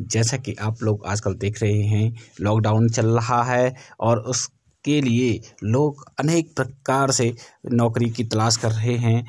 [0.00, 5.40] जैसा कि आप लोग आजकल देख रहे हैं लॉकडाउन चल रहा है और उसके लिए
[5.64, 7.32] लोग अनेक प्रकार से
[7.72, 9.26] नौकरी की तलाश कर रहे हैं।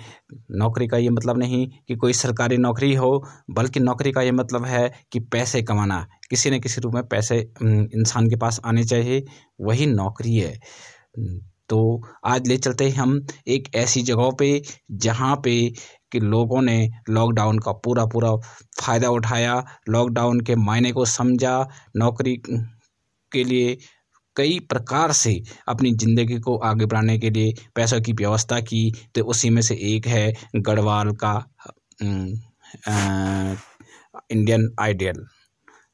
[0.52, 4.65] नौकरी का ये मतलब नहीं कि कोई सरकारी नौकरी हो, बल्कि नौकरी का ये मतलब
[4.65, 9.24] है कि पैसे कमाना। किसी न किसी रूप में पैसे इंसान के पास आने चाहिए,
[9.62, 10.60] वही नौकरी है।
[11.69, 14.62] तो आज ले चलते हैं हम एक ऐसी जगह पे,
[14.92, 15.74] जहाँ पे
[16.12, 16.78] कि लोगों ने
[17.09, 18.36] लॉकडाउन का पूरा पूरा
[18.82, 22.36] फ़ायदा उठाया लॉकडाउन के मायने को समझा, नौकरी
[23.32, 23.78] के लिए
[24.36, 29.24] कई प्रकार से अपनी ज़िंदगी को आगे बढ़ाने के लिए पैसों की व्यवस्था की तो
[29.32, 31.34] उसी में से एक है गढ़वाल का
[34.32, 35.26] इंडियन आइडियल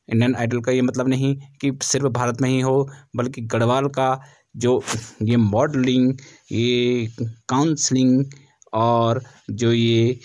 [0.10, 4.20] इंडियन आइडल का ये मतलब नहीं कि सिर्फ़ भारत में ही हो, बल्कि गढ़वाल का
[4.56, 4.82] जो
[5.24, 6.14] ये मॉडलिंग
[6.52, 7.08] ये
[7.50, 8.24] काउंसलिंग
[8.74, 9.22] और
[9.52, 10.20] जो ये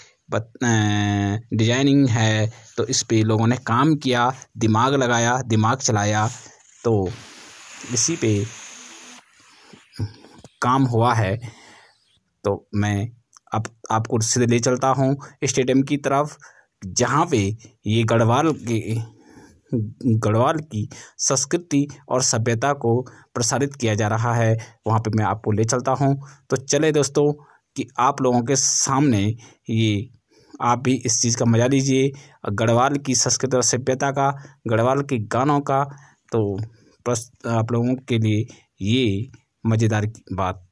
[1.55, 6.27] डिज़ाइनिंग है तो इस पे लोगों ने काम किया दिमाग लगाया दिमाग चलाया
[6.85, 7.09] तो
[7.95, 8.35] इसी पे
[10.63, 11.37] काम हुआ है।
[12.45, 13.11] तो मैं अब
[13.55, 16.37] आप, आपको सीधे ले चलता हूँ स्टेडियम की तरफ़
[16.83, 17.39] जहाँ पे
[17.87, 18.95] ये गढ़वाल के
[19.73, 20.89] गढ़वाल की
[21.19, 23.01] संस्कृति और सभ्यता को
[23.35, 26.15] प्रसारित किया जा रहा है वहाँ पे मैं आपको ले चलता हूँ।
[26.51, 27.33] तो चले दोस्तों
[27.77, 29.25] कि आप लोगों के सामने
[29.71, 30.09] ये,
[30.63, 32.11] आप भी इस चीज़ का मज़ा लीजिए।
[32.53, 34.31] गढ़वाल की संस्कृत और सभ्यता का,
[34.69, 35.83] गढ़वाल के गानों का
[36.33, 36.59] तो
[37.51, 38.47] आप लोगों के लिए
[38.83, 39.31] ये
[39.67, 40.65] मज़ेदार बात